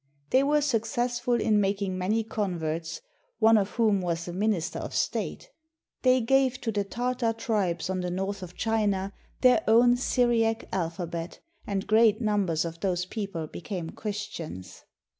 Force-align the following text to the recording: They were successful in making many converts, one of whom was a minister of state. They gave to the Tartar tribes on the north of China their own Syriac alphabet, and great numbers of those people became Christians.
They 0.31 0.41
were 0.41 0.61
successful 0.61 1.35
in 1.39 1.61
making 1.61 1.95
many 1.95 2.23
converts, 2.23 3.01
one 3.37 3.55
of 3.55 3.69
whom 3.75 4.01
was 4.01 4.27
a 4.27 4.33
minister 4.33 4.79
of 4.79 4.95
state. 4.95 5.51
They 6.01 6.21
gave 6.21 6.59
to 6.61 6.71
the 6.71 6.83
Tartar 6.83 7.33
tribes 7.33 7.87
on 7.87 7.99
the 8.01 8.09
north 8.09 8.41
of 8.41 8.55
China 8.55 9.13
their 9.41 9.63
own 9.67 9.95
Syriac 9.95 10.67
alphabet, 10.73 11.39
and 11.67 11.85
great 11.85 12.19
numbers 12.19 12.65
of 12.65 12.79
those 12.79 13.05
people 13.05 13.45
became 13.45 13.91
Christians. 13.91 14.85